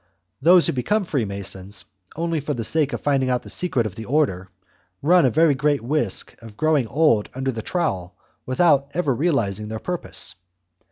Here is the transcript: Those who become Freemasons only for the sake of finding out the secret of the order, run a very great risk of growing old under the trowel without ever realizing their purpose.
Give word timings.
Those 0.41 0.65
who 0.65 0.73
become 0.73 1.03
Freemasons 1.05 1.85
only 2.15 2.39
for 2.39 2.55
the 2.55 2.63
sake 2.63 2.91
of 2.91 3.01
finding 3.01 3.29
out 3.29 3.43
the 3.43 3.51
secret 3.51 3.85
of 3.85 3.93
the 3.93 4.05
order, 4.05 4.49
run 5.03 5.27
a 5.27 5.29
very 5.29 5.53
great 5.53 5.83
risk 5.83 6.33
of 6.41 6.57
growing 6.57 6.87
old 6.87 7.29
under 7.35 7.51
the 7.51 7.61
trowel 7.61 8.15
without 8.43 8.89
ever 8.95 9.13
realizing 9.13 9.67
their 9.67 9.77
purpose. 9.77 10.33